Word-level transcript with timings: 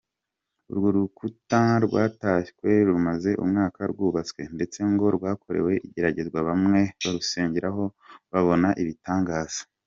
Urwo 0.69 0.87
rukuta 0.95 1.61
rwatashywe, 1.85 2.69
rumaze 2.87 3.31
umwaka 3.43 3.79
rwubatswe 3.91 4.41
ndetse 4.55 4.79
ngo 4.91 5.05
rwakorewe 5.15 5.73
igeragezwa 5.87 6.39
bamwe 6.47 6.81
barusengeraho 7.05 7.83
babona 8.31 8.69
ibitangaza. 8.83 9.61